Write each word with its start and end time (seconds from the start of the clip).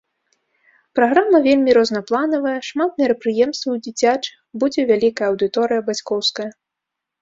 Праграма 0.99 1.41
вельмі 1.47 1.75
рознапланавая, 1.79 2.55
шмат 2.69 2.91
мерапрыемстваў 3.05 3.73
дзіцячых, 3.85 4.35
будзе 4.61 4.81
вялікая 4.93 5.27
аўдыторыя 5.35 5.81
бацькоўская. 5.95 6.55